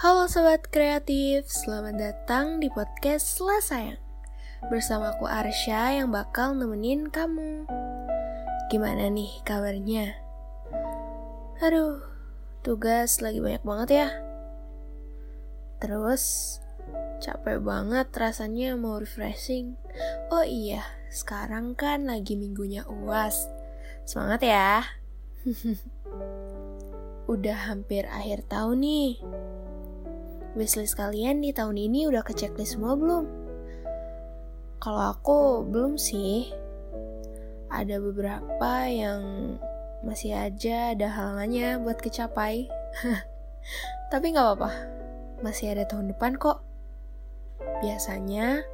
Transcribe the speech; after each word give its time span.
Halo 0.00 0.32
sobat 0.32 0.64
kreatif, 0.72 1.52
selamat 1.52 2.00
datang 2.00 2.56
di 2.56 2.72
podcast 2.72 3.36
Selah 3.36 3.60
Sayang. 3.60 4.00
Bersama 4.72 5.12
aku 5.12 5.28
Arsya 5.28 6.00
yang 6.00 6.08
bakal 6.08 6.56
nemenin 6.56 7.12
kamu. 7.12 7.68
Gimana 8.72 9.12
nih 9.12 9.28
kabarnya? 9.44 10.16
Aduh, 11.60 12.00
tugas 12.64 13.20
lagi 13.20 13.44
banyak 13.44 13.60
banget 13.60 13.88
ya. 13.92 14.08
Terus, 15.84 16.56
capek 17.20 17.60
banget 17.60 18.08
rasanya 18.16 18.80
mau 18.80 18.96
refreshing. 18.96 19.76
Oh 20.32 20.48
iya, 20.48 20.80
sekarang 21.12 21.76
kan 21.76 22.08
lagi 22.08 22.40
minggunya 22.40 22.88
uas. 22.88 23.52
Semangat 24.08 24.48
ya. 24.48 24.80
Udah 27.36 27.68
hampir 27.68 28.08
akhir 28.08 28.48
tahun 28.48 28.80
nih 28.80 29.20
Wishlist 30.58 30.98
kalian 30.98 31.46
di 31.46 31.54
tahun 31.54 31.78
ini 31.78 32.10
udah 32.10 32.26
ke 32.26 32.34
checklist 32.34 32.74
semua 32.74 32.98
belum? 32.98 33.24
Kalau 34.82 35.14
aku 35.14 35.62
belum 35.62 35.94
sih. 35.94 36.50
Ada 37.70 38.02
beberapa 38.02 38.72
yang 38.90 39.54
masih 40.02 40.34
aja 40.34 40.90
ada 40.90 41.06
halangannya 41.06 41.78
buat 41.78 42.02
kecapai. 42.02 42.66
Tapi 44.10 44.26
nggak 44.34 44.42
apa-apa, 44.42 44.70
masih 45.46 45.70
ada 45.70 45.86
tahun 45.86 46.10
depan 46.10 46.34
kok. 46.34 46.66
Biasanya 47.78 48.66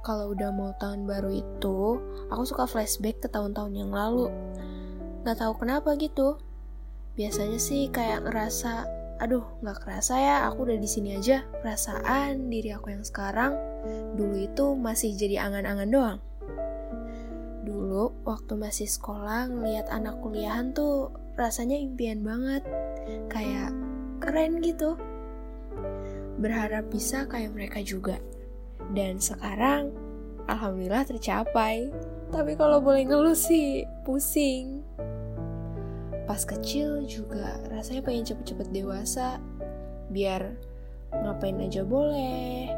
kalau 0.00 0.32
udah 0.32 0.48
mau 0.56 0.72
tahun 0.80 1.04
baru 1.04 1.28
itu, 1.36 2.00
aku 2.32 2.42
suka 2.48 2.64
flashback 2.64 3.20
ke 3.20 3.28
tahun-tahun 3.28 3.76
yang 3.76 3.92
lalu. 3.92 4.32
Gak 5.28 5.44
tahu 5.44 5.60
kenapa 5.60 5.92
gitu. 6.00 6.40
Biasanya 7.12 7.60
sih 7.60 7.92
kayak 7.92 8.24
ngerasa 8.24 8.88
aduh 9.18 9.42
nggak 9.62 9.82
kerasa 9.82 10.14
ya 10.18 10.36
aku 10.46 10.70
udah 10.70 10.78
di 10.78 10.88
sini 10.88 11.18
aja. 11.18 11.42
Perasaan 11.62 12.50
diri 12.50 12.70
aku 12.74 12.94
yang 12.94 13.02
sekarang 13.02 13.54
dulu 14.14 14.36
itu 14.38 14.74
masih 14.78 15.14
jadi 15.14 15.46
angan-angan 15.46 15.90
doang. 15.90 16.18
Dulu 17.66 18.24
waktu 18.24 18.54
masih 18.56 18.88
sekolah 18.88 19.50
ngeliat 19.50 19.90
anak 19.90 20.22
kuliahan 20.22 20.70
tuh 20.72 21.12
rasanya 21.34 21.76
impian 21.76 22.22
banget. 22.22 22.62
Kayak 23.28 23.74
keren 24.22 24.62
gitu. 24.62 24.94
Berharap 26.38 26.86
bisa 26.88 27.26
kayak 27.26 27.54
mereka 27.54 27.82
juga. 27.82 28.16
Dan 28.94 29.18
sekarang 29.18 29.90
alhamdulillah 30.46 31.04
tercapai. 31.04 31.90
Tapi 32.28 32.52
kalau 32.54 32.78
boleh 32.78 33.04
ngeluh 33.08 33.36
sih 33.36 33.82
pusing 34.06 34.84
pas 36.28 36.44
kecil 36.44 37.08
juga 37.08 37.56
rasanya 37.72 38.04
pengen 38.04 38.28
cepet-cepet 38.28 38.68
dewasa 38.68 39.40
biar 40.12 40.60
ngapain 41.08 41.56
aja 41.56 41.88
boleh 41.88 42.68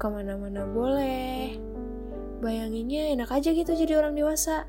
ke 0.00 0.06
mana-mana 0.08 0.64
boleh. 0.64 1.56
Bayanginnya 2.40 3.12
enak 3.14 3.30
aja 3.30 3.52
gitu 3.52 3.72
jadi 3.72 4.00
orang 4.00 4.16
dewasa. 4.16 4.68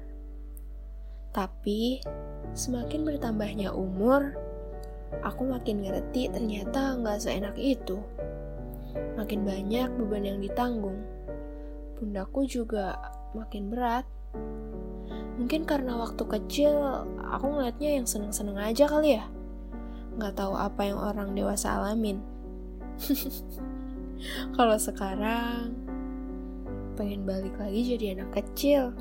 Tapi 1.35 1.99
semakin 2.55 3.03
bertambahnya 3.03 3.71
umur 3.75 4.31
aku 5.23 5.43
makin 5.47 5.83
ngerti 5.83 6.31
ternyata 6.31 6.95
nggak 6.99 7.19
seenak 7.19 7.55
itu. 7.59 7.99
Makin 9.19 9.43
banyak 9.43 9.91
beban 9.99 10.23
yang 10.23 10.39
ditanggung. 10.39 11.03
Pundakku 11.99 12.47
juga 12.47 12.95
makin 13.35 13.71
berat 13.71 14.07
Mungkin 15.35 15.67
karena 15.67 15.99
waktu 15.99 16.23
kecil 16.23 16.71
aku 17.19 17.45
ngeliatnya 17.51 17.99
yang 17.99 18.07
seneng-seneng 18.07 18.55
aja 18.55 18.87
kali 18.87 19.19
ya. 19.19 19.27
Nggak 20.15 20.39
tahu 20.39 20.55
apa 20.55 20.81
yang 20.87 20.99
orang 20.99 21.35
dewasa 21.35 21.75
alamin. 21.75 22.23
Kalau 24.55 24.79
sekarang 24.79 25.75
pengen 26.95 27.27
balik 27.27 27.59
lagi 27.59 27.95
jadi 27.95 28.15
anak 28.15 28.39
kecil. 28.39 28.95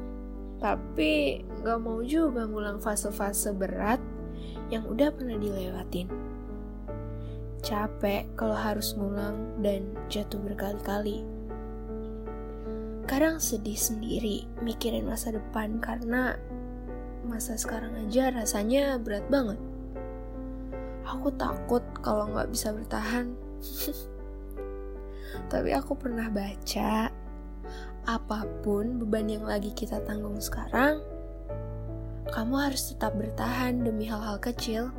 Tapi 0.59 1.43
nggak 1.63 1.79
mau 1.79 2.03
juga 2.03 2.51
ngulang 2.51 2.83
fase-fase 2.83 3.55
berat 3.55 4.03
yang 4.75 4.83
udah 4.91 5.15
pernah 5.15 5.39
dilewatin. 5.39 6.11
Capek 7.65 8.29
kalau 8.37 8.53
harus 8.53 8.93
ngulang 8.93 9.65
dan 9.65 9.89
jatuh 10.13 10.37
berkali-kali 10.37 11.25
kadang 13.05 13.37
sedih 13.41 13.77
sendiri 13.77 14.49
mikirin 14.65 15.05
masa 15.05 15.33
depan 15.33 15.81
karena 15.81 16.37
masa 17.25 17.57
sekarang 17.57 17.97
aja 18.05 18.33
rasanya 18.33 19.01
berat 19.01 19.25
banget. 19.33 19.61
Aku 21.05 21.33
takut 21.37 21.85
kalau 22.01 22.29
nggak 22.33 22.53
bisa 22.53 22.73
bertahan. 22.73 23.33
Tapi 25.53 25.71
aku 25.75 25.99
pernah 25.99 26.31
baca, 26.31 27.11
apa 28.05 28.39
pun 28.63 29.01
beban 29.01 29.29
yang 29.29 29.45
lagi 29.45 29.73
kita 29.73 30.01
tanggung 30.05 30.39
sekarang, 30.41 31.01
kamu 32.31 32.55
harus 32.71 32.93
tetap 32.93 33.17
bertahan 33.17 33.85
demi 33.85 34.09
hal-hal 34.09 34.41
kecil. 34.41 34.93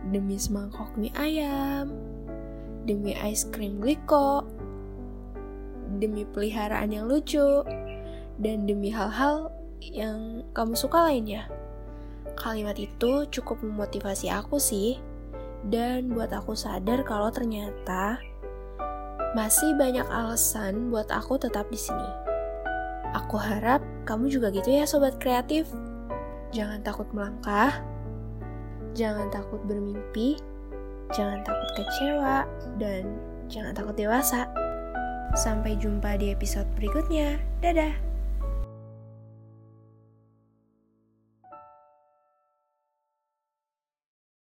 Demi 0.00 0.40
semangkok 0.40 0.96
mie 0.96 1.12
ayam, 1.12 1.92
demi 2.88 3.12
ice 3.12 3.44
cream 3.52 3.78
gliko, 3.84 4.48
demi 5.98 6.22
peliharaan 6.28 6.94
yang 6.94 7.10
lucu, 7.10 7.64
dan 8.38 8.68
demi 8.68 8.94
hal-hal 8.94 9.50
yang 9.80 10.46
kamu 10.54 10.76
suka 10.76 11.10
lainnya. 11.10 11.48
Kalimat 12.36 12.78
itu 12.78 13.26
cukup 13.32 13.58
memotivasi 13.64 14.30
aku 14.30 14.60
sih, 14.60 15.00
dan 15.66 16.12
buat 16.12 16.30
aku 16.30 16.54
sadar 16.54 17.02
kalau 17.04 17.28
ternyata 17.32 18.20
masih 19.36 19.76
banyak 19.78 20.06
alasan 20.08 20.90
buat 20.90 21.10
aku 21.10 21.36
tetap 21.36 21.68
di 21.68 21.78
sini. 21.78 22.10
Aku 23.14 23.34
harap 23.38 23.82
kamu 24.06 24.30
juga 24.30 24.54
gitu 24.54 24.70
ya 24.70 24.86
sobat 24.86 25.18
kreatif. 25.18 25.66
Jangan 26.50 26.82
takut 26.82 27.06
melangkah, 27.14 27.78
jangan 28.94 29.30
takut 29.30 29.62
bermimpi, 29.66 30.38
jangan 31.14 31.46
takut 31.46 31.70
kecewa, 31.78 32.46
dan 32.78 33.18
jangan 33.46 33.74
takut 33.74 33.94
dewasa. 33.94 34.50
Sampai 35.38 35.78
jumpa 35.78 36.18
di 36.18 36.34
episode 36.34 36.66
berikutnya. 36.74 37.38
Dadah! 37.62 38.09